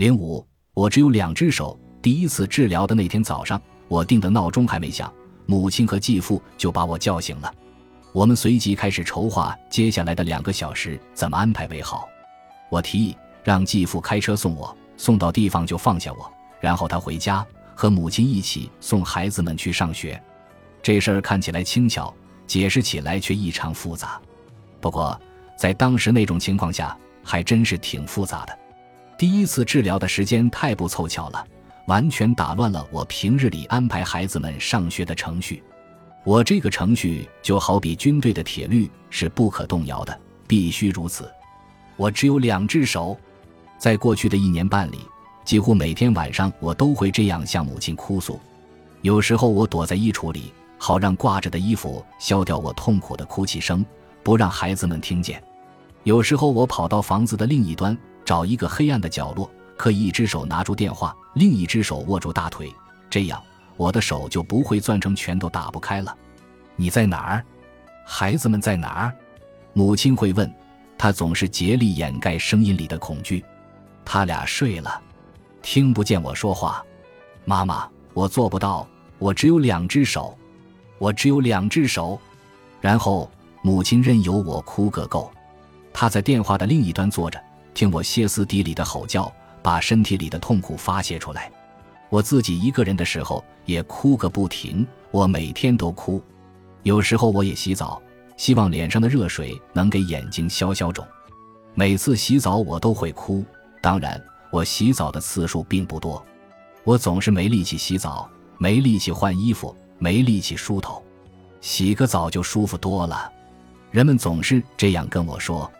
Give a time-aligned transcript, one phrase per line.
[0.00, 0.42] 零五，
[0.72, 1.78] 我只有两只手。
[2.00, 5.12] 第一次治疗的那天早上，我定的闹钟还没响，
[5.44, 7.52] 母亲和继父就把我叫醒了。
[8.14, 12.08] 我们随即开始筹划接下来的两个小时怎么安排为好。
[12.70, 16.32] 我提议让继父开车送我，送到地方就放下我，
[16.62, 20.18] 然后他回家和母亲一起送孩子们去上学。
[20.82, 22.10] 这事儿看起来轻巧，
[22.46, 24.18] 解释起来却异常复杂。
[24.80, 25.20] 不过
[25.58, 28.59] 在当时那种情况下，还真是挺复杂的。
[29.20, 31.46] 第一次治疗的时间太不凑巧了，
[31.86, 35.62] 完全打乱了我平日里安排孩子们上学的程序。
[36.24, 41.30] 我这个程序就好比军队的铁律，是不可动摇的，必须如此。
[41.96, 43.14] 我只有两只手，
[43.76, 45.00] 在过去的一年半里，
[45.44, 48.40] 几乎每天晚上我都会这样向母亲哭诉。
[49.02, 53.84] 有时候我躲在衣橱里，好让挂着的衣服消掉我痛苦的哭泣声，
[54.22, 55.42] 不让孩子们听见。
[56.04, 57.94] 有时候我跑到房子的另一端。
[58.30, 62.72] 找一个黑暗的角落，可以一只手拿住电话，另一只手握住大腿，
[63.10, 63.42] 这样
[63.76, 66.16] 我的手就不会攥成拳头打不开了。
[66.76, 67.44] 你在哪儿？
[68.06, 69.12] 孩子们在哪儿？
[69.72, 70.48] 母亲会问，
[70.96, 73.44] 他总是竭力掩盖声音里的恐惧。
[74.04, 75.02] 他俩睡了，
[75.60, 76.84] 听不见我说话。
[77.44, 78.86] 妈妈，我做不到，
[79.18, 80.38] 我只有两只手，
[80.98, 82.16] 我只有两只手。
[82.80, 83.28] 然后
[83.60, 85.32] 母亲任由我哭个够。
[85.92, 87.42] 他在电话的另一端坐着。
[87.74, 89.32] 听我歇斯底里的吼叫，
[89.62, 91.50] 把身体里的痛苦发泄出来。
[92.08, 94.86] 我自己一个人的时候也哭个不停。
[95.12, 96.22] 我每天都哭，
[96.84, 98.00] 有时候我也洗澡，
[98.36, 101.04] 希望脸上的热水能给眼睛消消肿。
[101.74, 103.44] 每次洗澡我都会哭，
[103.80, 106.24] 当然我洗澡的次数并不多。
[106.84, 111.02] 我总是没力气洗澡，没力气换衣服，没力气梳头，
[111.60, 113.30] 洗个澡就舒服多了。
[113.90, 115.70] 人们总是这样跟我说。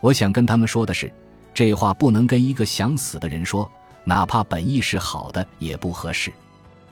[0.00, 1.12] 我想跟他们说的是。
[1.58, 3.68] 这话不能跟一个想死的人说，
[4.04, 6.32] 哪怕本意是好的也不合适。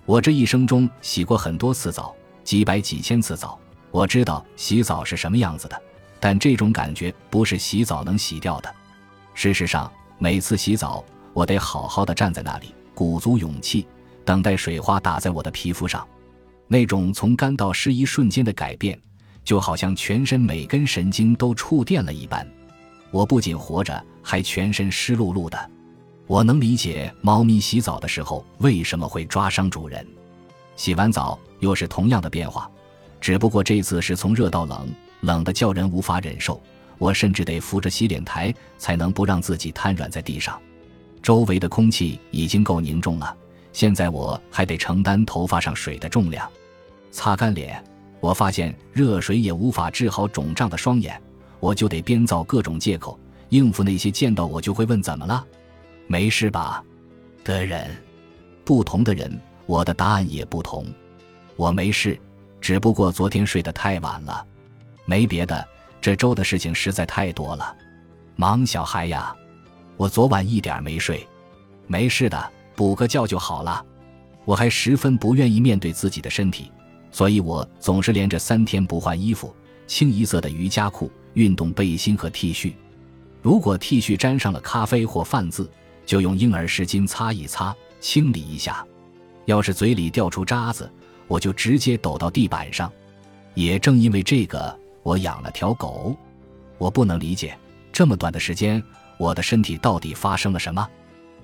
[0.05, 3.57] 我这一生中洗过很多次澡，几百几千次澡，
[3.93, 5.81] 我知道洗澡是什么样子的，
[6.19, 8.75] 但这种感觉不是洗澡能洗掉的。
[9.35, 9.89] 事实上，
[10.19, 13.87] 每次洗澡，我得好好的站在那里，鼓足勇气，
[14.25, 16.05] 等待水花打在我的皮肤上。
[16.67, 19.01] 那种从干到湿一瞬间的改变，
[19.45, 22.45] 就好像全身每根神经都触电了一般。
[23.11, 25.71] 我不仅活着，还全身湿漉漉的。
[26.27, 30.05] 我能理解猫咪洗澡的时候为什么会抓伤主人。
[30.75, 32.71] 洗完澡又是同样的变化，
[33.21, 34.89] 只不过这次是从热到冷，
[35.21, 36.61] 冷的叫人无法忍受。
[36.99, 40.59] 我甚至得扶着洗脸台才能不让自己瘫软在地上。
[41.23, 43.37] 周围的空气已经够凝重了，
[43.73, 46.49] 现在我还得承担头发上水的重量。
[47.11, 47.83] 擦干脸，
[48.21, 51.21] 我发现热水也无法治好肿胀的双眼。
[51.61, 53.19] 我就得编造各种借口
[53.49, 55.45] 应付那些见到我就会问怎么了，
[56.07, 56.83] 没事吧？
[57.45, 57.89] 的人，
[58.65, 60.85] 不同的人，我的答案也不同。
[61.55, 62.19] 我没事，
[62.61, 64.45] 只不过昨天睡得太晚了，
[65.05, 65.67] 没别的。
[66.01, 67.75] 这周的事情实在太多了，
[68.37, 69.35] 忙小孩呀。
[69.97, 71.27] 我昨晚一点没睡，
[71.87, 73.85] 没事的，补个觉就好了。
[74.45, 76.71] 我还十分不愿意面对自己的身体，
[77.11, 79.53] 所以我总是连着三天不换衣服，
[79.87, 81.11] 清一色的瑜伽裤。
[81.37, 82.73] 运动背心和 T 恤，
[83.43, 85.71] 如果 T 恤沾上了咖啡或饭渍，
[86.07, 88.85] 就用婴儿湿巾擦一擦，清理一下。
[89.45, 90.91] 要是嘴里掉出渣子，
[91.29, 92.91] 我就直接抖到地板上。
[93.53, 96.17] 也正因为这个，我养了条狗。
[96.79, 97.57] 我不能理解，
[97.93, 98.83] 这么短的时间，
[99.19, 100.89] 我的身体到底发生了什么？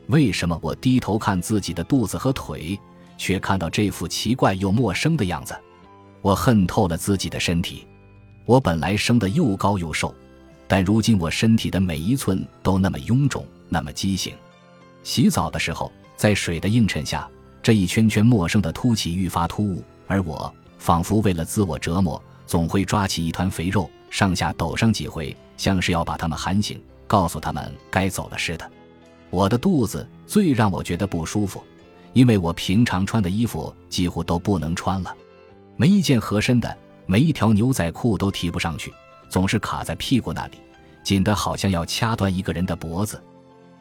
[0.06, 2.81] 为什么我低头看自己的肚子和腿，
[3.19, 5.54] 却看到这副奇怪又陌生的样子？
[6.22, 7.86] 我恨透了自己的身体。
[8.44, 10.14] 我本来生得又高又瘦，
[10.66, 14.34] 但如今我身体的每一寸都那么臃肿，那么畸形。
[15.03, 17.28] 洗澡的时候，在水的映衬下，
[17.62, 28.70] 这一圈圈陌生的凸起愈发突兀，而我仿佛为了自我折磨，总会抓起一团肥肉，上下抖上几回，像是要把他们喊醒，告诉他们该走了似的。
[29.31, 31.62] 我的肚子最让我觉得不舒服，
[32.12, 35.14] 因为我平常穿的衣服几乎都不能穿了，
[35.76, 36.76] 没一件合身的。
[37.06, 38.93] 每一条牛仔裤都提不上去，
[39.28, 40.58] 总是卡在屁股那里，
[41.02, 43.22] 紧得好像要掐断一个人的脖子。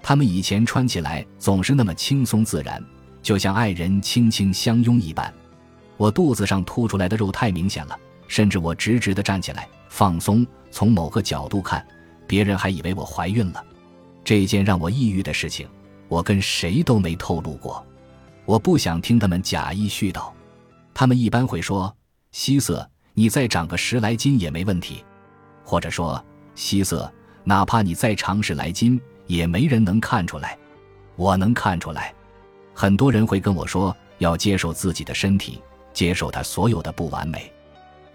[0.02, 2.84] 他们以前穿起来总是那么轻松自然，
[3.22, 5.32] 就像爱人轻轻相拥一般。
[5.98, 7.96] 我肚子上凸出来的肉太明显了，
[8.28, 11.86] 甚至我直直地站起来放松，从某个角度看，
[12.26, 13.64] 别人还以为我怀孕了。
[14.24, 15.68] 这件让我抑郁的事情，
[16.08, 17.86] 我跟谁都没透露过。
[18.46, 20.32] 我不想听他们假意絮叨，
[20.94, 21.96] 他们一般会说
[22.32, 25.04] ：“希瑟。”你再长个十来斤也没问题，
[25.64, 26.24] 或者说，
[26.56, 27.12] 希瑟，
[27.44, 30.58] 哪怕你再长十来斤，也没人能看出来。
[31.18, 32.14] 我能看出来，
[32.74, 35.62] 很多人会跟我说要接受自己的身体，
[35.94, 37.52] 接受它所有的不完美。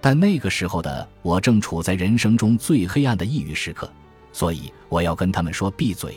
[0.00, 3.90] 但那个时候的我正处在人生中最黑暗的抑郁时刻，
[4.32, 6.16] 所以我要跟他们说闭嘴。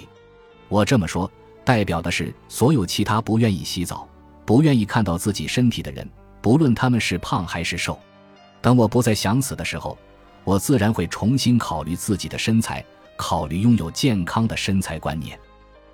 [0.69, 1.29] 我这么说，
[1.65, 4.07] 代表的是所有其他不愿意洗澡、
[4.45, 6.07] 不愿意看到自己身体的人，
[6.41, 7.99] 不论他们是胖还是瘦。
[8.61, 9.97] 等我不再想死的时候，
[10.43, 12.83] 我自然会重新考虑自己的身材，
[13.15, 15.37] 考虑拥有健康的身材观念。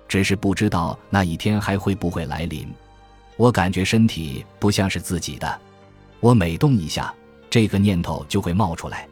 [0.08, 2.72] 只是不知道那一天还会不会来临。
[3.36, 5.60] 我感觉身体不像是自己的，
[6.20, 7.12] 我每动一下。
[7.48, 9.08] 这个念头就会冒出来。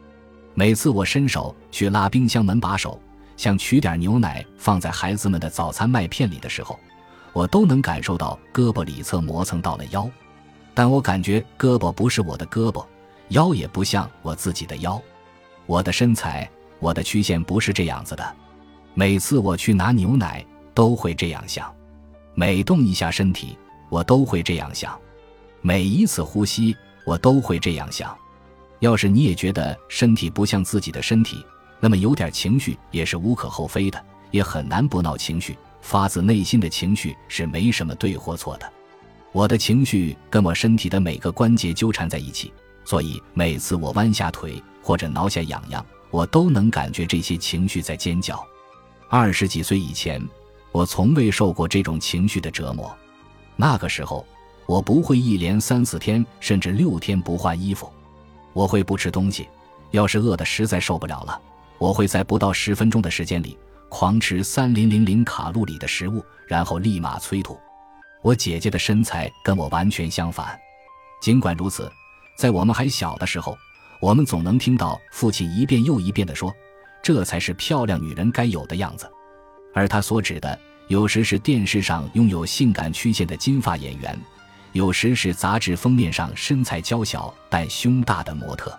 [0.53, 2.99] 每次我伸手去拉冰箱门把手，
[3.37, 6.79] 想取点牛奶放在孩子们的早餐麦片里的时候，
[7.33, 10.09] 我都能感受到胳膊里侧磨蹭到了腰。
[10.73, 12.85] 但我感觉胳膊不是我的胳膊，
[13.29, 15.01] 腰也不像我自己的腰。
[15.65, 16.49] 我的身材，
[16.79, 18.35] 我的曲线不是这样子的。
[18.93, 21.65] 每次我去拿牛奶，都会这样想；
[22.33, 23.57] 每动一下身体，
[23.89, 24.91] 我都会这样想；
[25.61, 26.75] 每一次呼吸，
[27.05, 28.15] 我都会这样想。
[28.79, 31.43] 要是你也觉得身体不像自己的身体，
[31.79, 34.01] 那么有点情绪也是无可厚非的，
[34.31, 35.57] 也很难不闹情绪。
[35.81, 38.71] 发自内心的情绪是没什么对或错的。
[39.31, 42.51] 我的情绪跟我身体的每个关节纠缠在一起，
[42.85, 48.41] 所以每次我弯下腿或者挠下痒痒，我都能感觉这些情绪在尖叫。
[49.09, 50.21] 二十几岁以前，
[50.71, 52.95] 我从未受过这种情绪的折磨。
[53.55, 54.25] 那个时候，
[54.67, 57.91] 我不会一连三四天甚至六天不换衣服。
[58.53, 59.49] 我会不吃东西，
[59.91, 61.41] 要是饿得实在受不了了，
[61.77, 63.57] 我会在不到十分钟的时间里
[63.89, 67.59] 狂吃三零零零卡路里的食物，然后立马催吐。
[68.21, 70.59] 我姐姐的身材跟我完全相反，
[71.21, 71.91] 尽管如此，
[72.35, 73.57] 在我们还小的时候，
[73.99, 76.53] 我们总能听到父亲一遍又一遍地说
[77.01, 79.09] ：“这才是漂亮女人该有的样子。”
[79.73, 84.17] 而他所指的，有时是电视上拥有性感曲线的金发演员。
[84.73, 88.77] 有时是杂志封面上身材娇小但胸大的模特，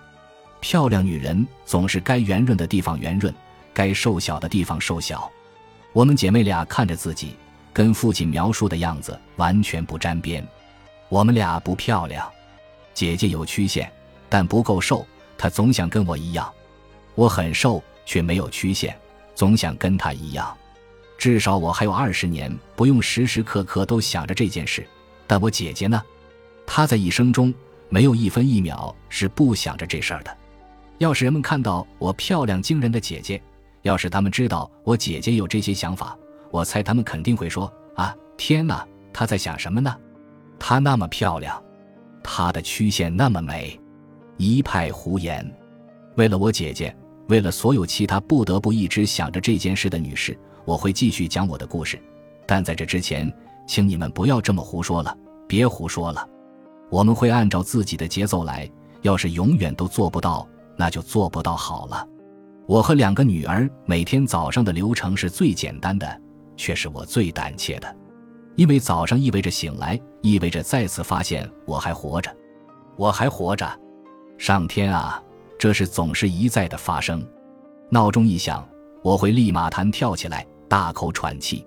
[0.60, 3.34] 漂亮女人总是该圆润的地方圆润，
[3.72, 5.30] 该瘦小的地方瘦小。
[5.94, 7.34] 我们姐妹俩看着自己，
[7.72, 10.46] 跟父亲描述的样子完全不沾边。
[11.08, 12.30] 我们俩不漂亮，
[12.96, 13.92] 姐姐有曲线，
[14.26, 15.06] 但不够瘦，
[15.36, 16.50] 她总想跟我一样。
[17.14, 18.98] 我很瘦，却没有曲线，
[19.34, 20.56] 总想跟她一样。
[21.18, 24.86] 至少我还有二十年不用时时刻刻都想着这件事。
[25.26, 26.02] 但我姐姐呢？
[26.66, 27.52] 她在一生中
[27.90, 30.34] 没有一分一秒是不想着这事儿的。
[30.96, 33.38] 要是人们看到我漂亮惊人的姐姐，
[33.82, 36.16] 要是他们知道我姐姐有这些想法，
[36.50, 39.94] 我猜他们肯定会说：“啊，天哪，她在想什么呢？
[40.58, 41.62] 她那么漂亮，
[42.26, 43.80] 她的曲线那么美。”
[44.36, 45.50] 一派胡言。
[46.16, 46.94] 为了我姐姐，
[47.28, 51.98] 为了所有其他不得不一直想着这件事的女士，我会继续讲我的故事。
[52.46, 53.32] 但在这之前。
[53.68, 55.12] 请你们不要这么胡说了，
[55.48, 56.24] 别胡说了。
[56.88, 58.70] 我们会按照自己的节奏来，
[59.02, 60.46] 要是永远都做不到，
[60.76, 62.06] 那就做不到好了。
[62.68, 66.20] 我和两个女儿每天早上的流程是最简单的，
[66.56, 67.96] 却是我最胆怯的，
[68.56, 72.34] 因为早上意味着醒来，意味着再次发现我还活着，
[72.96, 73.68] 我还活着。
[74.38, 75.22] 上天啊，
[75.58, 77.24] 这是总是一再的发生。
[77.90, 78.66] 闹钟一响，
[79.02, 81.66] 我会立马弹跳起来，大口喘气。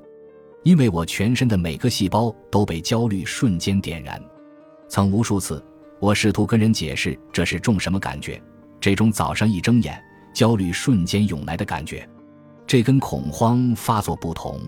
[0.63, 4.21] 因为我全身的每个细胞都被焦虑瞬间点燃，
[4.89, 5.63] 曾无数次，
[5.99, 8.41] 我试图跟人解释这是种什么感觉，
[8.79, 9.97] 这种早上一睁眼，
[10.33, 12.07] 焦虑瞬间涌来的感觉，
[12.67, 14.59] 这跟恐慌发作不同。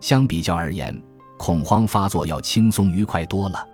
[0.00, 0.96] 相比较而言，
[1.38, 3.66] 恐慌发作要轻松愉快多了。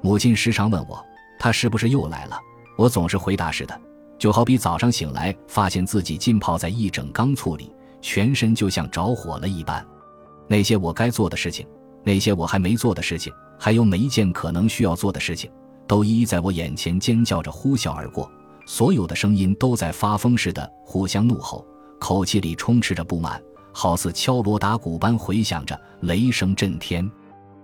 [0.00, 1.04] 母亲时常问我，
[1.38, 2.36] 他是不是又来了？
[2.76, 3.80] 我总是回答是的，
[4.18, 9.86] 就好比早上醒来，发现自己浸泡在一整缸醋里，全身就像着火了一般。
[10.48, 11.66] 那些我该做的事情，
[12.02, 15.50] 那些我还没做的事情，还有每一件可能需要做的事情，
[15.86, 18.28] 都一一在我眼前尖叫着呼啸而过。
[18.66, 21.64] 所有的声音都在发疯似的互相怒吼，
[22.00, 23.40] 口气里充斥着不满，
[23.72, 27.10] 好似敲锣打鼓般回响着，雷声震天。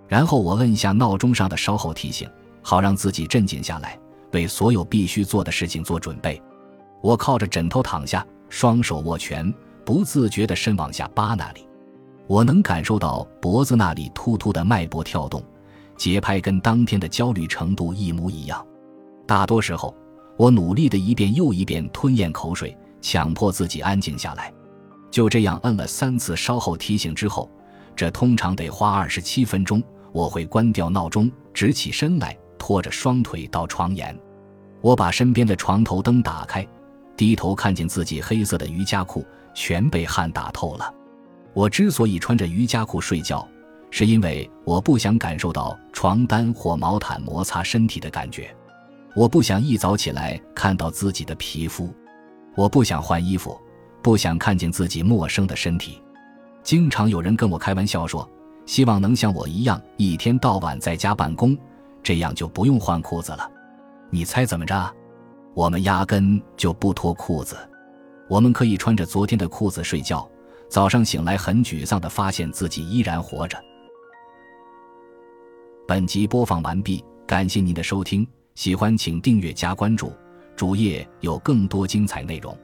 [0.09, 2.29] 然后我摁下闹钟上的稍后提醒，
[2.63, 3.99] 好让自己镇静下来，
[4.33, 6.41] 为所有必须做的事情做准备。
[7.03, 9.53] 我靠着枕头躺下，双手握拳，
[9.85, 11.67] 不自觉地伸往下扒那里。
[12.27, 15.43] 我能感受到脖子那里突突的脉搏跳动，
[15.97, 18.67] 节拍跟当天的焦虑程度一模一样。
[19.27, 19.95] 大多时候，
[20.37, 24.53] 我努力的一遍又一遍吞咽口水，强迫自己安静下来。
[25.11, 27.51] 就这样摁了三次稍后提醒之后，
[27.97, 29.83] 这通常得花二十七分钟。
[30.11, 34.19] 我会关掉闹钟，直起身来，拖着双腿到床沿。
[34.81, 36.67] 我把身边的床头灯打开，
[37.17, 39.25] 低头看见自己黑色的瑜伽裤
[39.55, 40.93] 全被汗打透了。
[41.53, 43.47] 我之所以穿着瑜伽裤睡觉，
[43.91, 48.55] 是因为我不想感受到床单或毛毯摩擦身体的感觉，
[49.15, 51.93] 我不想一早起来看到自己的皮肤，
[52.57, 53.61] 我不想换衣服，
[54.03, 56.01] 不想看见自己陌生的身体。
[56.63, 58.29] 经常有人跟我开玩笑说，
[58.67, 61.57] 希望能像我一样一天到晚在家办公，
[62.03, 63.51] 这样就不用换裤子了。
[64.11, 64.95] 你猜怎么着？
[65.55, 67.57] 我们压根就不脱裤子，
[68.29, 70.29] 我们可以穿着昨天的裤子睡觉，
[70.69, 73.59] 早上醒来很沮丧的发现自己依然活着。
[75.87, 80.13] 本集播放完毕，感谢您的收听，喜欢请订阅加关注，
[80.55, 82.57] 主页有更多精彩内容。